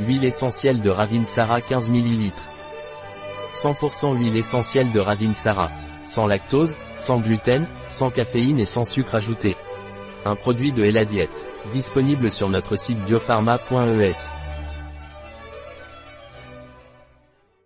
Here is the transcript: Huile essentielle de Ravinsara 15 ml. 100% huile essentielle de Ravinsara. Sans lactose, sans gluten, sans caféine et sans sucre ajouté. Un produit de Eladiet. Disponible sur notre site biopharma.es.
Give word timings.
Huile 0.00 0.24
essentielle 0.24 0.80
de 0.80 0.90
Ravinsara 0.90 1.60
15 1.60 1.88
ml. 1.88 2.32
100% 3.52 4.16
huile 4.18 4.36
essentielle 4.36 4.90
de 4.90 4.98
Ravinsara. 4.98 5.70
Sans 6.04 6.26
lactose, 6.26 6.76
sans 6.96 7.18
gluten, 7.18 7.64
sans 7.86 8.10
caféine 8.10 8.58
et 8.58 8.64
sans 8.64 8.84
sucre 8.84 9.14
ajouté. 9.14 9.56
Un 10.24 10.34
produit 10.34 10.72
de 10.72 10.84
Eladiet. 10.84 11.30
Disponible 11.72 12.32
sur 12.32 12.48
notre 12.48 12.76
site 12.76 12.98
biopharma.es. 13.04 14.43